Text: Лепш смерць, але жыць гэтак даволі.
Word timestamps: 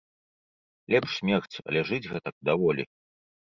Лепш 0.93 1.11
смерць, 1.21 1.55
але 1.67 1.79
жыць 1.93 2.03
гэтак 2.13 2.35
даволі. 2.53 2.83